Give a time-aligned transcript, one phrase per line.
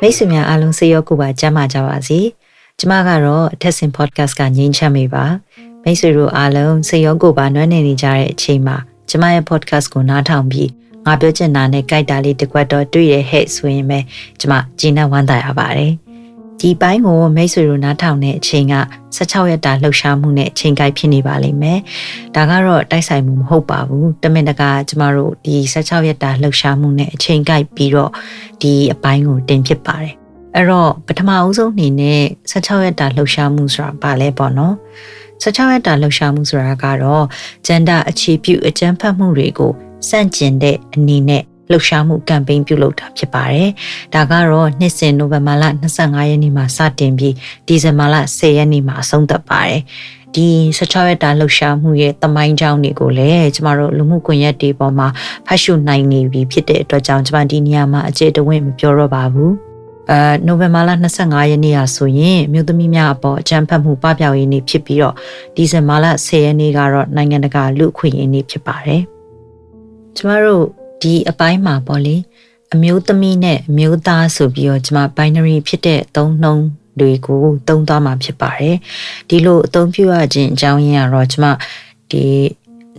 [0.00, 2.20] မိတ်ဆွေများအားလုံးစေရောကိုပါကြမ်းပါကြပါစေ
[2.78, 5.24] ကျမကတော့အထက်ဆင် podcast ကငြိမ်းချမ်းမိပါ
[5.84, 8.76] မိတ်ဆွေတို့အားလုံးစေရောကိုပါနွမ်းနေနေကြတဲ့အချိန်မှာ
[9.08, 10.70] ကျမရဲ့ podcast ကိုနားထောင်ပြီး
[11.06, 13.98] ငါပြောချင်တာနဲ့ကြိုက်တာလေးတကွက်တော့တွေ့ရဟဲ့ဆိုရင်ပဲ
[14.40, 16.05] ကျမကျင်းနဲ့ဝမ်းသာရပါတယ်
[16.60, 18.76] ဒီပိုင်းကိုမိတ်ဆွေတို့နားထောင်တဲ့အချိန်က
[19.16, 21.78] 16ရက်တာလှုပ်ရှားမှုနဲ့အချိန်ကိုက်ဖြစ်နေပါလိမ့်မယ်။
[22.34, 28.10] ဒါကတော့တိုက်ဆိုင်မှုမဟုတ်ပါဘူး။တမင်တကာကျမတို့ဒီ16ရက်တာလှုပ်ရှားမှုနဲ့အချိန်ကိုက်ပြီးတော့
[28.62, 30.14] ဒီအပိုင်းကိုတင်ဖြစ်ပါတယ်။
[30.54, 34.74] အဲ့တော့ပထမအဦးဆုံးအနေနဲ့16ရက်တာလှုပ်ရှားမှုဆိုတာဘာလဲပေါ့နော်။
[35.42, 37.24] 16ရက်တာလှုပ်ရှားမှုဆိုတာကတော့
[37.66, 39.72] ဂျန်ဒါအခြေပြုအကြမ်းဖက်မှုတွေကို
[40.08, 43.70] စန့်ကျင်တဲ့အနေနဲ့ လှုပ်ရှားမှုကမ်ပိန်းပြုလုပ်တာဖြစ်ပါတယ်။
[44.14, 47.34] ဒါကတော့နှစ်စဉ်နိုဝင်ဘာလ25ရက်နေ့မှာစတင်ပြီး
[47.66, 49.80] ဒီဇင်ဘာလ10ရက်နေ့မှာအဆုံးသတ်ပါတယ်။
[50.34, 55.08] ဒီ16ရက်တာလှုပ်ရှားမှုရဲ့တမိုင်းကြောင်းတွေကိုလည်းကျမတို့လူမှုကွန်ရက်တွေပေါ်မှာ
[55.46, 59.52] ဖတ်ရှုနိုင်နေပြီဖြစ်တဲ့အတွက်ကြောင့်ကျမဒီနေရာမှာအခြေတဝင့်မပြောတော့ပါဘူး။
[60.10, 60.90] အဲနိုဝင်ဘာလ
[61.20, 65.14] 25ရက်နေ့ဟာဆိုရင်မြို့သမီးများအပေါ်အကြမ်းဖက်မှုပပျောက်ရေးနေ့ဖြစ်ပြီးတော့
[65.56, 69.02] ဒီဇင်ဘာလ10ရက်နေ့ကတော့နိုင်ငံတကာလူ့အခွင့်အရေးနေ့ဖြစ်ပါတယ်။
[70.16, 70.64] ကျမတို့
[71.06, 72.16] ဒီအပိုင်းမှာပေါ့လေ
[72.74, 76.66] အမျိုးသမီးနဲ့အမျိုးသားဆိုပြီးတော့ကျွန်မ binary ဖြစ်တဲ့အသုံးနှုန်း
[77.00, 78.76] တွေကိုသုံးသွားမှာဖြစ်ပါတယ်
[79.28, 81.46] ဒီလိုအသုံးပြုရခြင်းအကြောင်းရင်းကတော့ကျွန်မ
[82.10, 82.24] ဒီ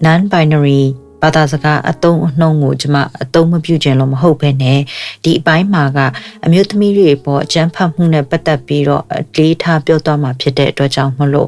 [0.06, 0.82] non binary
[1.22, 4.80] ဘာသာစကားအသုံးအနှုန်းကိုကျွန်မအသုံးမပြုခြင်းလို့မဟုတ်ဘဲနဲ့
[5.24, 6.00] ဒီအပိုင်းမှာက
[6.46, 11.48] အမျိုးသမီးတွေပေါ်အကြမ်းဖက်မှုနဲ့ပတ်သက်ပြီးတော့အလေးထားပြောသွားမှာဖြစ်တဲ့အတွက်ကြောင့်မလို့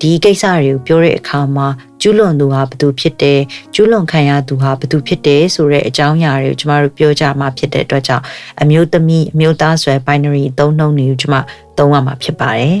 [0.00, 1.66] ဒီကိစ္စတွေကိုပြောတဲ့အခါမှာ
[2.00, 3.40] ကျူးလွန်သူဟာဘသူဖြစ်တယ်
[3.74, 8.24] ကျူးလွန်ခံရသူဟာဘသူဖြစ်တယ်ဆိုတဲ့အကြောင်းအရာတွေကိုကျမတို့ပြောကြမှာဖြစ်တဲ့အတွက်ကြောင့်
[8.62, 11.34] အမျိုးသမီးအမျိုးသားဆွဲ binary သုံးနှုန်းတွေကိုကျမ
[11.78, 12.78] သုံးရမှာဖြစ်ပါတယ်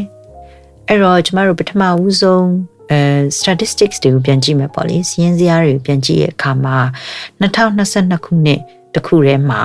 [0.88, 2.46] အဲ့တော့ကျမတို့ပထမဦးဆုံး
[2.92, 3.00] အဲ
[3.38, 6.76] statistics တွေကိုပြန်ကြည့်မယ်ပေါ့လေစီးရင်စရာတွေကိုပြန်ကြည့်တဲ့အခါမှာ
[7.40, 8.60] 2022ခုနှစ်
[8.94, 9.62] တခုထဲမှာ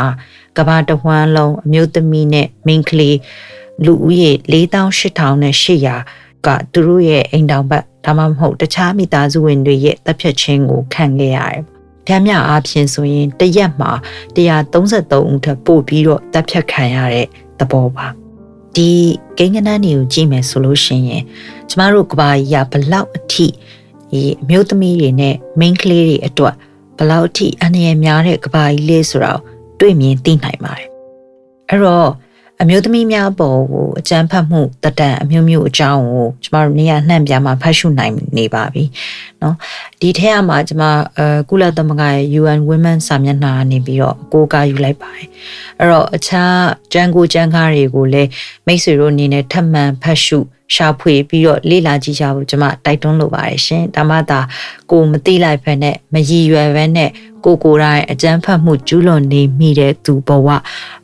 [0.58, 3.18] ကဘာတဝမ်းလုံးအမျိုးသမီးနဲ့မိန်းကလေး
[3.86, 4.32] လူဦးရေ
[5.18, 11.62] 48,800ကသူတို့ရဲ့အိမ်တောင်ဘက်ဒါမှမဟုတ်တခြားမိသားစုဝင်တွေရဲ့တပ်ဖြတ်ခြင်းကိုခံခဲ့ရတယ်။
[12.08, 13.92] ဗျာမြအားဖြင့်ဆိုရင်တရက်မှာ
[14.36, 17.28] 133ဦးထပ်ပို့ပြီးတော့တပ်ဖြတ်ခံရတဲ့
[17.60, 18.08] သဘောပါ။
[18.78, 18.92] ဒီ
[19.38, 21.24] ကိန်းကနန်းတွေကိုကြည့်မယ်ဆိုလို့ရှိရင်
[21.70, 23.48] ကျမတို့ကဘာကြီးကဘလောက်အထိ
[24.12, 26.56] ဒီအမျိုးသမီးတွေနဲ့ main ကလေးတွေအတွက်
[26.98, 29.42] ဘလောက်အထိအန္တရာယ်များတဲ့ကဘာကြီးလေးဆိုတော့
[29.80, 30.88] တွေ့မြင်သိနိုင်ပါတယ်
[31.70, 32.10] အဲ့တော့
[32.63, 38.85] အမျိုးသမီးများပေါ်ကိုအကြမ်းဖက်မှုတတန်အမျိုးမျိုးအကြောင်းကိုကျမတို့နေရာနှံ့ပြမှာဖတ်ရှုနိုင်နေပါပြီ
[39.41, 39.55] เนาะ
[40.01, 40.83] ဒီထက်ကမှကျမ
[41.19, 45.29] အဲကုလသမဂ္ဂရဲ့ UN Women စာမျက်နှာနေပြီးတော့အကိုးကားယူလိုက်ပါတယ်
[45.79, 46.57] အဲ့တော့အခြား
[46.93, 48.31] ကျန်းကိုကျန်းကားတွေကိုလည်း
[48.67, 50.39] မိတ်ဆွေတို့အနေနဲ့ထပ်မံဖတ်ရှု
[50.75, 54.41] ရှာဖွေပြီးတော့လေ့လာကြည့်ကြဖို့ကျွန်မတိုက်တွန်းလိုပါတယ်ရှင်ဒါမှသာ
[54.91, 57.11] ကိုမသိလိုက်ဖက်နဲ့မရည်ရွယ်ပဲနဲ့
[57.45, 60.49] ကိုကိုယ်တိုင်အကြမ်းဖက်မှုကျူးလွန်နေမိတဲ့သူဘဝ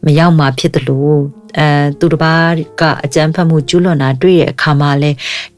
[0.05, 1.21] မရောက်မှာဖြစ်တယ်လို့
[1.58, 1.68] အဲ
[2.00, 5.12] သူတစ်ပါးကအကြမ်းဖက်မှုကျူးလွန်တာတွေ့တဲ့အခါမှာလဲ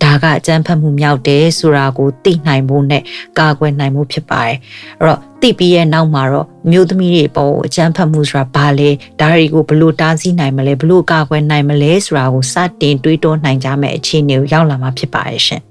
[0.03, 3.03] ဒါကအကြမ်းဖက်မှုမြောက်တယ်ဆိုတာကိုသိနိုင်ဖို့နဲ့
[3.39, 4.57] ကာကွယ်နိုင်ဖို့ဖြစ်ပါတယ်
[5.00, 8.89] အဲ့တော့သိပြီးရဲ့နောက်မှာတော့မျိုးသမီးတွေပေါ်အကြမ်းဖက်မှုဆိုတာဘာလဲ
[9.19, 15.62] ဒါတွေကိုဘလို့တားဆီးနိုင်မလဲဘလို့ကာကွယ်နိုင်မလဲဆိုတာကိုစတင်တွေးတောနိုင်ကြမယ့်အခြေအနေကိုရောက်လာမှာဖြစ်ပါတယ်ရှင်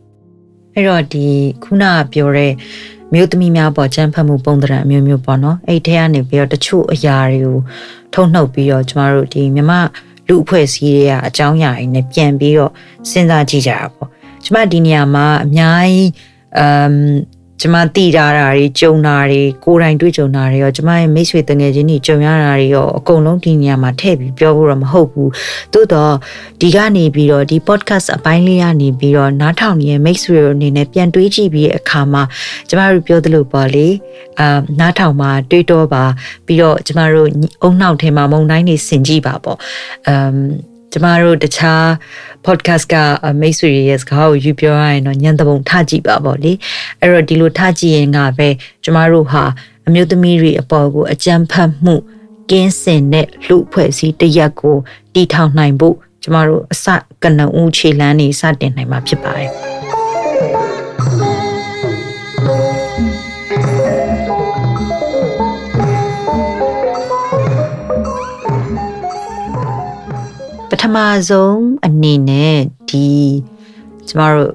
[0.75, 1.27] အဲ့တော့ဒီ
[1.65, 2.53] ခုနကပြောတဲ့
[3.15, 7.59] မျိုးသမီးများပေါ်ကြမ်းဖက်မှုပုံသဏ္ဍာန်အမျိုးမျိုးပေါ့နော်အဲ့ထဲကနေပြီးတော့တချို့အရာတွေကို
[8.15, 9.73] ထုတ်နှုတ်ပြီးတော့ကျမတို့ဒီမြမ
[10.29, 12.73] လူအဖွဲ့အစည်းတွေကအကြောင်းအရာတွေနဲ့ပြန်ပြီးတော့
[13.11, 14.09] စဉ်းစားကြည့်ကြတာပေါ့
[14.45, 16.11] ကျမဒီနေရာမှာအများကြီး
[16.59, 16.97] အမ်
[17.65, 25.31] ကျမတည်ထားတာတွေကြုံတာတွေကိုယ်တိုင်တွေ့ကြုံတာတွေရောကျမရဲ့မိတ်ဆွေတငယ်ချင်းတွေကြုံရတာတွေရောအကုန်လုံးဒီနေရာမှာထည့်ပြီးပြောဖို့တော့မဟုတ်ဘူး
[25.73, 26.13] သို့တော့
[26.61, 32.23] ဒီကနေပြီးတော့ဒီ podcast အပိုင်းလေးကနေပြီးတော့နားထောင်နေတဲ့မိတ်ဆွေတို့အနေနဲ့ပြန်တွေးကြည့်ပြီးအခါမှာ
[32.69, 33.87] ကျမတို့ပြောသလိုပေါ့လေ
[34.41, 36.05] အာနားထောင်မှာတွေးတော့ပါ
[36.47, 37.29] ပြီးတော့ကျမတို့
[37.63, 39.59] အုံနောက်ထဲမှာမုံတိုင်းနေဆင်ကြည့်ပါပေါ့
[40.09, 41.85] အမ် ကျမတို့တခြား
[42.47, 42.95] podcast က
[43.41, 46.53] မိတ်ဆွေရဲ့စကားကိုယူပြောရရင်တော့ညံတပုံထကြည့်ပါပေါ့လေ
[47.01, 48.49] အဲ့တော့ဒီလိုထကြည့်ရင်ကပဲ
[48.85, 49.45] ကျမတို့ဟာ
[49.87, 51.97] အမျိုးသမီးတွေအပေါ်ကိုအကြမ်းဖက်မှု
[52.51, 54.77] ကင်းစင်တဲ့လူအဖွဲ့အစည်းတရက်ကို
[55.15, 56.87] တည်ထောင်နိုင်ဖို့ကျမတို့အစ
[57.23, 59.51] ကနဦးခြေလန်းနေစတင်နိုင်မှာဖြစ်ပါတယ်
[70.85, 70.99] ထမ
[71.29, 72.57] ဆုံးအနေနဲ့
[72.91, 73.09] ဒီ
[74.09, 74.53] ကျမတို့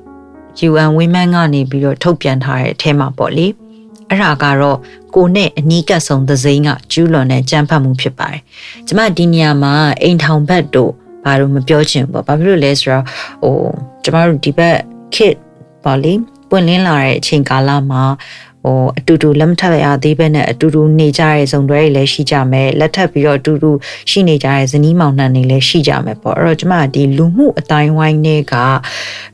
[0.69, 3.47] UN Women ကနေပြီးတော့ထုတ်ပြန်ထားတဲ့အထဲမှာပေါ့လေ
[4.09, 4.77] အဲ့ဒါကတော့
[5.15, 8.41] ကိုနဲ့အနီးကပ်ဆုံးသစိမ်းကကျူးလွန်တဲ့ကြမ်းဖက်မှုဖြစ်ပါတယ်။
[8.87, 10.91] ကျမဒီနေရာမှာအိမ်ထောင်ဘက်တို့
[11.23, 13.03] ဘာလို့မပြောချင်ဘူးပေါ့။ဘာဖြစ်လို့လဲဆိုတော့
[13.43, 13.55] ဟို
[14.03, 14.77] ကျမတို့ဒီဘက်
[15.15, 15.35] kit
[15.83, 16.13] ပေါ့လေ
[16.49, 18.03] ပွင့်လင်းလာတဲ့အချိန်ကာလမှာ
[18.64, 23.70] ဟ ဟိုအတူတူလက်မထပ်ရသေးပဲနဲ့အတူတူနေကြတဲ့ဇုံတွဲတွေလည်းရှိကြမယ်လက်ထပ်ပြီးတော့အတူတူ
[24.10, 28.54] ရှိနေကြတဲ့ဇနီးမောင်နှံတွေလည်းရှိကြမယ်ပေါ့အဲ့တော့ကျမဒီလူမှုအတိုင်းဝိုင်းတွေက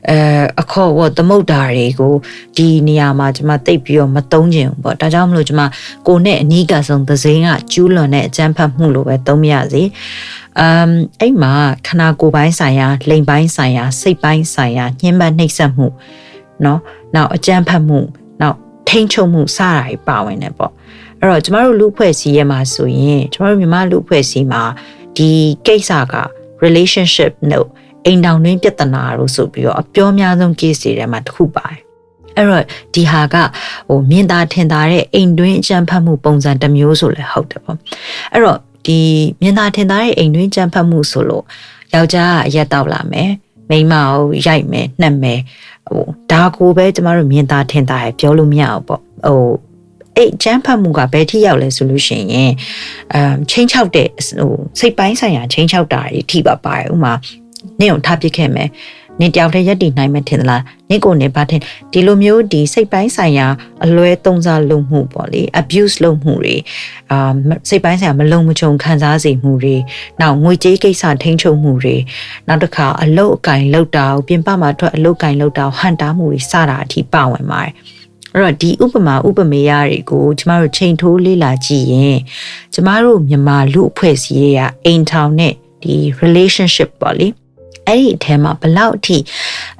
[0.09, 0.17] အဲ
[0.61, 2.13] အခေါ်ဝသမုတ်တာတွေကို
[2.57, 5.61] ဒီနေရာမှာကျမသိပ်ပြီးတော့မသုံးချင်ဘူးပေါ့ဒါကြောင့်မလို့ကျမ
[6.07, 9.83] ကိုနဲ့အနီးကဆုံးသစိမ်းကကျူးလွန်တဲ့အကြမ်းဖက်မှုလို့ပဲသုံးမရစေ
[10.59, 11.53] အမ်အဲ့မှာ
[11.87, 15.87] ခနာကိုယ်ပိုင်းဆိုင်ရာလိမ်ပိုင်းဆိုင်ရာစိတ်ပိုင်းဆိုင်ရာညှင်းပန်းနှိပ်စက်မှု
[16.61, 16.79] เนาะ
[17.15, 18.24] နောက်အကြမ်းဖက်မှုနောက်
[18.88, 20.72] ထိန်းချုပ်မှုစတာတွေပါဝင်တယ်ပေါ့
[21.20, 24.62] အဲ့တော့ကျမတို့လူဖွဲ့စည်းရမှာဆိုရင်ကျမတို့မြန်မာလူဖွဲ့စည်းမှာ
[25.16, 25.30] ဒီ
[25.66, 26.14] ကိစ္စက
[26.64, 27.64] relationship နဲ့
[28.04, 31.80] အိမ်တောင်တွင်းပြဿနာလို့ဆိုပြီးတော့အပြောများဆုံး case တွေထဲမှာတစ်ခုပါတယ်
[32.36, 33.36] အဲ့တော့ဒီဟာက
[33.88, 37.78] ဟိုမြင်သာထင်သာတဲ့အိမ်တွင်းအကြံဖတ်မှုပုံစံတစ်မျိုးဆိုလည်းဟုတ်တယ်ပေါ့
[38.32, 38.98] အဲ့တော့ဒီ
[39.42, 41.44] မြင်သာထင်သာတဲ့အိမ်တွင်းကြံဖတ်မှုဆိုလို့
[41.94, 43.30] ယောက်ျားကရက်တော့လာမယ်
[43.70, 45.40] မိန်းမကိုရိုက်မယ်နှက်မယ်
[45.88, 49.44] ဟိုဒါကိုပဲကျမတို့မြင်သာထင်သာရပြောလို့မရဘူးပေါ့ဟို
[50.16, 52.52] အဲ့ကျန်းဖတ်မှုကဘယ်ထိရောက်လဲဆိုလို့ရှိရင်
[53.14, 57.12] အမ်ချင်းချောက်တဲ့ဟိုစိတ်ပိုင်းဆိုင်ရာချင်းချောက်တာတွေထိပါပါတယ်ဥမာ
[57.80, 58.68] နင့်ကိုထားပစ်ခဲ့မယ်
[59.20, 61.60] နင်တယောက်တည်းရက်တည်နိုင်မယ်ထင်သလားနင့်ကိုနေပါထင်
[61.92, 63.46] ဒီလိုမျိုးဒီစိတ်ပိုင်းဆိုင်ရာ
[63.84, 66.56] အလွဲသုံးစားလုပ်မှုပေါ့လေ abuse လုပ်မှုတွေ
[67.10, 67.32] အာ
[67.68, 69.76] စိတ်ပိုင်းဆိုင်ရာမလုံမချုံခံစားစေမှုတွေ
[70.20, 71.96] နောက်ငွေကြေးကိစ္စထိန်းချုပ်မှုတွေ
[72.48, 77.72] နောက်တစ်ခါအလုတ်အကင်လောက်တာကိုပြင်ပမှာထွက်အလုတ်ကင်လောက်တာဟန်တာမှုတွေစတာအထိပါဝင်ပါတယ်
[78.34, 82.18] အဲ့တော့ဒီဥပမာဥပမေယတွေကိုကျမတို့ချိန်ထိုးလေ့လာကြည့်ရင်
[82.74, 85.52] ကျမတို့မြန်မာလူအဖွဲ့အစည်းတွေကအိမ်ထောင်နဲ့
[85.82, 87.28] ဒီ relationship ပေါ့လေ
[87.88, 89.18] အဲ့ဒီအထဲမှာဘလောက်အထိ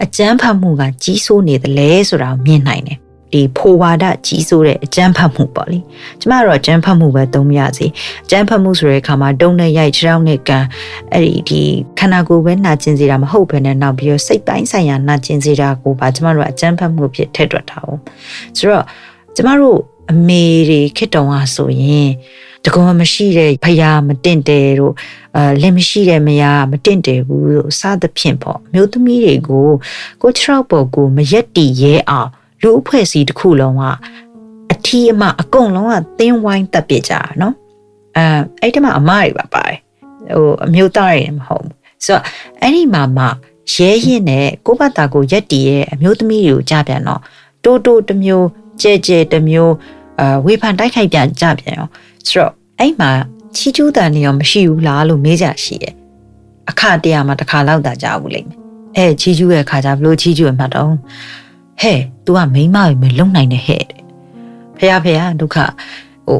[0.04, 2.98] အကျန်းဖတ်မှုကကြီးစိုးနေသလဲဆိုတာကိုမြင်နိုင်တယ်
[3.32, 5.78] ဒီဖိုဝါဒကြီးစိုးတဲ့အကျန်းဖတ်မှုပေါ့လေ
[6.20, 7.86] ကျမတို့အကျန်းဖတ်မှုပဲသုံးမရစီ
[8.24, 10.64] အကျန်းဖတ်မှုဆိုတဲ့အခါမှာတုံးနဲ့ရိုက်ချောင်းနဲ့ကန်
[11.12, 11.60] အဲ့ဒီဒီ
[11.98, 18.00] ခန္ဓာကိုယ်ပဲနာကျင်စေတာမဟုတ်ဘဲနဲ့နောက်ပြီးတော့စိတ်ပိုင်းဆိုင်ရာနာကျင်စေတာကိုပါကျမတို့အကျန်းဖတ်မှုဖြစ်ထည့်တွက်ထားအောင်
[18.58, 18.84] ဆိုတော့
[19.36, 19.78] ကျမတို့
[20.12, 22.10] အမေတွေခစ်တုံးအားဆိုရင်
[22.66, 24.94] တကုံမရှိတဲ့ဖယားမတင့်တယ်တို့
[25.36, 29.68] အဲလက်မရှိတဲ့မယားမတင့်တယ်ဘူးလို့စသဖြင့်ပေါ့မျိုးသမီးတွေကို
[30.22, 32.30] ကိုချောက်ပေါ်ကိုမရက်တီရဲအောင်
[32.62, 33.82] လူအဖွဲ့အစည်းတစ်ခုလုံးက
[34.72, 37.54] အထီးအမအကုန်လုံးကသင်းဝိုင်းတက်ပြကြတာနော်
[38.16, 38.24] အဲ
[38.60, 39.78] အဲ့ဒီမှာအမတွေပါပါတယ်
[40.36, 41.74] ဟိုအမျိုးသားတွေမဟုတ်ဘူး
[42.04, 42.22] ဆိုတော့
[42.60, 43.24] အဲ့ဒီမှာမှ
[43.74, 47.20] ရဲရင်နဲ့ကိုဘတာကိုရက်တီရဲ့အမျိုးသမီးတွေကိုကြားပြန်တော့
[47.64, 48.46] တိုးတိုးတစ်မျိုး
[48.82, 49.74] ကြဲကြဲတစ်မျိုး
[50.20, 51.88] အာဝေဖန်တိုက်ခိုက်ပြန်ကြပြန်ရော
[52.27, 53.11] ဆိုတော့အဲ့မှာ
[53.55, 55.95] ချီကျူးတန်နေရောမရှိဘူးလားလို့မေးကြရှိတယ်
[56.69, 58.59] အခတရားမှာတစ်ခါလောက်သာကြားဘူးလိမ့်မယ်
[58.97, 60.91] အဲချီကျူးရဲ့ခါကြဘလို့ချီကျူးရမှာတော့
[61.81, 64.01] ဟဲ့ तू ကမိန်းမပဲမလုံနိုင်တဲ့ဟဲ့တဲ့
[64.77, 65.57] ဖះဖះဒုက္ခ
[66.27, 66.39] ဟို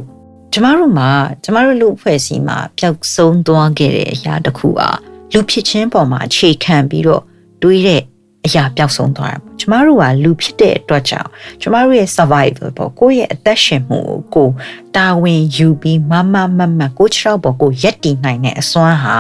[0.54, 1.10] ကျမတို့မှာ
[1.44, 4.92] ကျမတို့လူအဖွဲ့အစည်းမှာပျောက်ဆုံးသွားခဲ့တဲ့အရာတစ်ခုอ่ะ
[5.34, 7.24] လူဖြစ်ချင်းပေါ်မှာအခြေခံပြီးတော့
[7.62, 8.02] တွေးတဲ့
[8.47, 14.01] အရာပျောက်ဆုံးသွားတာပေါ့ကျမတို့ကလူဖြစ်တဲ့အတွက်ကြောင့်ကျမတို့ရဲ့ survival ပေါ့ကိုယ့်ရဲ့အသက်ရှင်မှု
[14.35, 14.49] ကို
[14.97, 19.17] တာဝန်ယူပြီးမမမမကိုချောက်ပေါ်ကိုရက်တည်နိုင်တဲ့အစွမ်းဟာ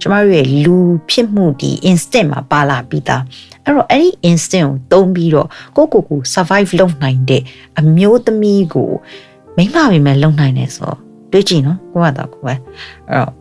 [0.00, 0.76] ကျမတို့ရဲ့လူ
[1.10, 3.22] ဖြစ်မှုဒီ instinct မှာပါလာပြီးသား
[3.64, 7.42] အဲ့တော့အဲ့ဒီ instinct ကိုသုံးပြီးတော့ကိုကိုကို survive လုပ်နိုင်တဲ့
[7.78, 8.90] အမျိုးသမီးကို
[9.56, 10.92] မိမပဲမဲ့လုံနိုင်တယ်ဆို
[11.30, 12.58] တွေးကြည့်နော်ကိုကတော့ကိုပဲအဲ့
[13.18, 13.32] တော့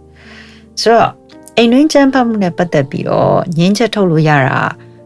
[0.82, 1.12] ဆိုတော့
[1.58, 4.60] အိမ်တွင်းချမ်းဖတ်မှုနဲ့ပတ်သက်ပြီးတော့ငင်းချက်ထုတ်လို့ရတာ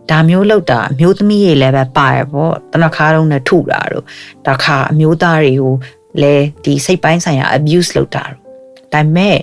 [0.09, 4.05] ဒါမျိုးလောက်တာအမျိုးသမီးတွေလည်းပဲပါရပေါ့တနခါတော့နဲ့ထုတာတို့
[4.47, 5.73] တခါအမျိုးသားတွေကို
[6.21, 8.41] လည်းဒီစိတ်ပိုင်းဆိုင်ရာ abuse လုပ်တာတို့
[8.93, 9.37] ဒါပေမဲ့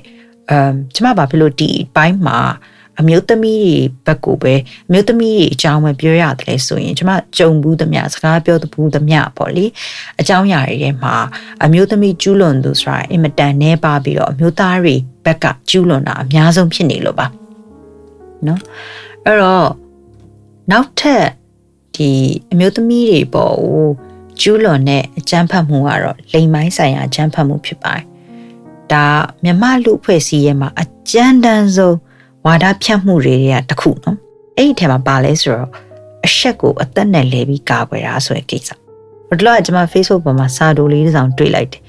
[0.51, 2.39] အမ်ကျမဘာဖြစ်လို့ဒီပိုင်းမှာ
[3.01, 3.75] အမျိုးသမီးတွေ
[4.07, 4.55] ဘက်ကိုပဲ
[4.89, 9.65] အမျိုးသမီးတွေအကြောင်းပဲပြောရတယ်လဲဆိုရင်ကျမကြုံဘူးသမျှစကားပြောဘူးသမျှပေါ့လေ
[10.21, 11.15] အကြောင်းအရာတွေထဲမှာ
[11.65, 17.27] အမျိုးသမီးကျူးလွန်သူဆိုတာအင်မတန်နှဲပါပြီးတော့အမျိုးသားတွေဘက်ကကျူးလွန်တာအများဆုံးဖြစ်နေလို့ပါ
[18.47, 18.61] နော်
[19.25, 19.67] အဲ့တော့
[20.71, 21.27] နောက်ထပ်
[21.97, 22.11] ဒီ
[22.53, 23.89] အမျိုးသမီးတွေပေါ့ဟို
[24.41, 28.05] ကျူးလွန်တဲ့အကြမ်းဖက်မှုကတော့လိမ်မိုင်းဆိုင်ရာအကြမ်းဖက်မှုဖြစ်ပါတယ်
[28.93, 29.05] ဒါ
[29.45, 31.97] မြမလူအဖွဲ့အစည်းရဲ့မှာအကြမ်းတမ်းဆုံး
[32.47, 34.17] ဝါဒဖြတ်မှုတွေကတခုနော်
[34.57, 35.71] အဲ့ဒီထဲမှာပါလဲဆိုတော့
[36.27, 38.69] အဆက်ကိုအသက်နဲ့လဲပြီးကာကွယ်တာဆိုတဲ့ကိစ္စ
[39.29, 41.83] ဘယ်တော့ကျွန်မ Facebook ပေါ်မှာစာတိုလေးတစ်စောင်တွေ့လိုက်တယ်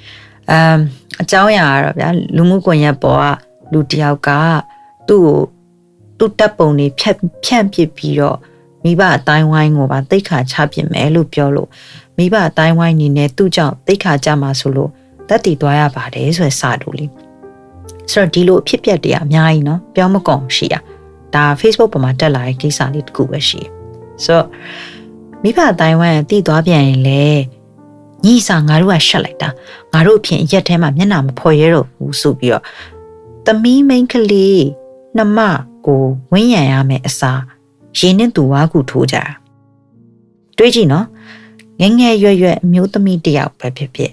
[0.52, 0.80] အမ်
[1.22, 3.26] အကြောင်းအရာကတော့ဗျာလူမှုကွန်ရက်ပေါ်က
[3.74, 4.30] လူတယောက်က
[5.08, 5.38] သူ့ကို
[6.18, 8.38] သူ့တပ်ပုံတွေဖြတ်ဖြန့်ပစ်ပြီးတော့
[8.85, 11.69] မိဘအတိုင်းဝိုင်းကိုပါတိတ်ခါချပစ်မယ်လို့ပြောလို့
[12.19, 14.91] မိဘအတိုင်းဝိုင်းနေနဲ့သူ့ကြောင့်တိတ်ခါကြမှာဆိုလို့
[15.29, 17.11] တက်တည်သွားရပါတယ်ဆိုရယ်စာတူလေး
[18.12, 20.75] ဆိုတော့ဒီလိုအဖြစ်ပြက်တွေအများကြီးเนาะပြောမကုန်ရှိရ
[21.35, 23.61] ဒါ Facebook ပေါ်မှာတက်လာတဲ့ကိစ္စလေးတခုပဲရှိ
[24.25, 24.47] ဆိုတော့
[25.43, 27.25] မိဘအတိုင်းဝိုင်းတည်သွားပြန်ရင်လေ
[28.25, 29.49] ညီစာငါတို့ကရှက်လိုက်တာ
[29.93, 32.65] ငါတို့အဖြစ်ရက်ထဲမှာမျက်နှာမဖော်ရဲတော့ဘူးဆိုပြီးတော့
[33.47, 34.65] သမီးမိန်းကလေး
[35.17, 35.38] နှမ
[35.87, 37.41] ကိုဝင်းရံရမယ်အစား
[37.98, 39.18] ရင်းနဲ့သူဝါကူထိုးကြ
[40.58, 41.06] တွေးကြည့်နော်
[41.82, 44.12] ငငယ်ရွယ်ရွယ်အမျိုးသမီးတယောက်ပဲဖြစ်ဖြစ်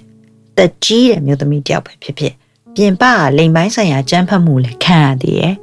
[0.56, 2.34] တက်ကြီးတဲ့အမျိုးသမီးတယောက်ပဲဖြစ်ဖြစ်
[2.74, 5.54] ပြင်ပကလိမ်ပိုင်းဆိုင်ရာကြမ်းဖက်မှုလည်းခံရသေးတယ်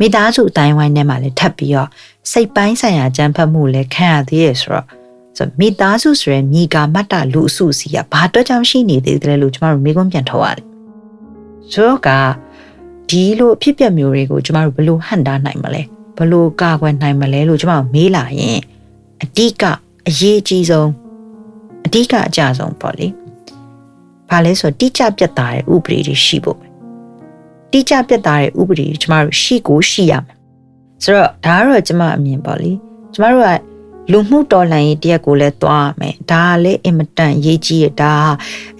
[0.00, 1.88] မိသားစုအတိုင်းဝိုင်းထဲမှာလည်းထပ်ပြီးတော့
[2.30, 4.86] စိတ်ပိုင်းဆိုင်ရာကြမ်းဖက်မှုလည်းခံရသေးရဆိုတော့
[5.36, 10.66] ဆိုမိသားစုဆိုရယ်မိကာမတ္တလူအစုစီကဘာအတွက်ကြောင့်ရှိနေသေးတယ်လို့ကျမတို့မိကွန်းပြန်ထုတ်ရတယ်
[11.72, 12.10] ဆိုတော့က
[13.10, 15.82] ဒီလိုအဖြစ်ပြက်မျိုးတွေကိုကျမတို့ဘယ်လိုဟန်တားနိုင်မလဲ
[16.18, 18.58] ဘယ်လိုကာကွယ်နိုင်မလဲလို့ကျမတို့မေးလာရင်
[19.22, 19.62] အတိက
[20.08, 20.90] အရေးအကြီးဆုံး
[21.86, 23.06] အဓိကအကြဆုံးပေါ့လေ။
[24.28, 26.66] ဘာလဲဆိုတိကျပြတ်သားတဲ့ဥပဒေတွေရှိဖို့ပဲ။
[27.72, 30.36] တိကျပြတ်သားတဲ့ဥပဒေတွေကျမတို့ရှိကိုရှိရမယ်။
[31.02, 32.70] ဆိုတော့ဒါကတော့ကျမအမြင်ပေါ့လေ။
[33.14, 33.50] ကျမတို့က
[34.12, 38.14] လူမှုတော်လှန်ရေးတရက်ကိုလည်းသွားရမယ်။ဒါကလည်းအင်မတန်ရေးကြီးရဒါ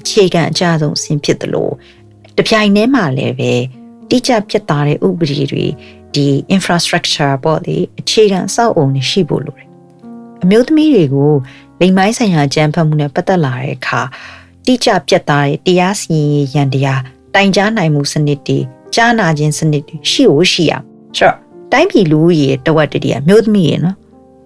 [0.01, 1.73] အခြေခံအကြဆုံးအဆင့်ဖြစ်တယ်လို့
[2.37, 3.53] တပြိုင်တည်းမှာလည်းပဲ
[4.11, 5.67] တိကျပြတ်သားတဲ့ဥပဒေတွေ
[6.15, 9.69] ဒီ infrastructure ပေါ့လေအခြေခံအဆောက်အအုံတွေရှိဖို့လိုတယ်။
[10.43, 11.33] အမျိုးသမီးတွေကို
[11.81, 14.01] လိမ်မိုင်းဆိုင်ရာကြမ်းဖက်မှုနဲ့ပတ်သက်လာတဲ့အခါ
[14.67, 17.03] တိကျပြတ်သားတဲ့တရားစီရင်ရေးရန်တရား
[17.35, 18.59] တိုင်ကြားနိုင်မှုစနစ်တွေ
[18.95, 20.73] ကြားနာခြင်းစနစ်တွေရှိဖို့ရှိရ
[21.17, 21.37] ဆိုတော့
[21.73, 23.97] တိုင်းပြည်လူဦးရေတဝက်တည်းအမျိုးသမီးရေနော်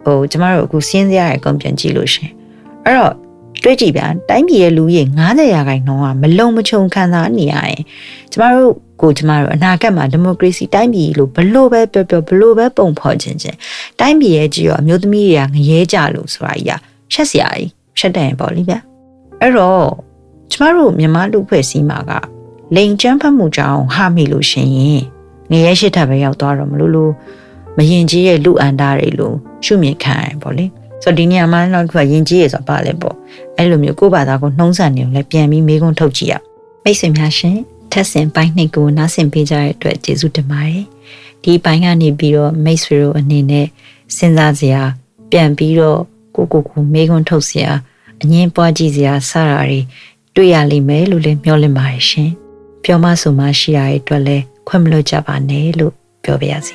[0.04, 2.30] ဟိုကျမတို့အခုစဉ်းစားရအကုန်ပြန်ကြည့်လို့ရှင်
[2.84, 3.14] အဲ့တော့
[3.62, 7.80] တွေးကြည့်ဗျာတိုင်းပြည်ရဲ့လူကြီး90ရာခိုင်နှုန်းကမလုံမချုံခံစားနေရရင်
[8.32, 13.56] ကျမတို့ကိုကျမတို့အနာဂတ်မှာဒီမိုကရေစီတိုင်းပြည်လို့ဘလို့ပဲပြောပြောဘလို့ပဲပုံဖော်ခြင်းချင်း
[14.00, 16.80] တိုင်းပြည်ရဲ့ကြီးရောအမျိုးသမီးတွေကငရဲကြလို့ဆိုတာကြီး
[17.12, 17.68] ရှက်စရာကြီး
[17.98, 18.74] ရှက်တယ်ပေါ့လေဗျ
[19.40, 19.86] အဲ့တော့
[20.52, 22.12] ကျမတို့မြန်မာလူဖွဲ့စည်းမှာက
[22.76, 25.02] လိန်ကျန်းဖတ်မှုကြောင့်ဟာမိလို့ရှင်ရင်
[25.50, 27.12] ငရဲရှိထပ်ပဲရောက်သွားတော့မလို့လို့
[27.76, 30.66] မရင်ကြီးရဲ့လူအန်တာတွေလို့ရှုမြင်ခံရပေါ့လေ
[31.02, 33.16] ဆိုတော့ဒီနေရာမှာနောက်တစ်ခါယဉ်ကျေးရဆိုပါလဲပေါ့
[33.56, 36.34] အဲ့လိုမျိုးကိုယ့်ဘာသာကိုနှုံးဆန်နေအောင်လည်းပြန်ပြီးမေးခွန်းထုတ်ကြည့်ရ
[36.84, 37.56] မိတ်ဆွေများရှင်
[37.92, 40.84] ထက်ဆင်ပိုင်းနှစ်ကိုနားဆင်ပေးကြတဲ့အတွက်ကျေးဇူးတင်ပါတယ်
[41.42, 43.66] ဒီပိုင်းကနေပြီးတော့မိတ်ဆွေတို့အနေနဲ့
[44.16, 44.82] စဉ်းစားစရာ
[45.30, 46.00] ပြန်ပြီးတော့
[46.36, 47.70] ကိုကိုကိုမေးခွန်းထုတ်စရာ
[48.22, 49.80] အငင်းပွားကြည့်စရာစတာတွေ
[50.36, 52.30] တွေ့ရလိမ့်မယ်လို့လည်းမျှော်လင့်ပါတယ်ရှင်
[52.84, 55.92] ပြောမဆိုမှရှိရတဲ့အတွက်လည်းခွင့်မလွတ်ကြပါနဲ့လို့
[56.24, 56.74] ပြောပါရစေ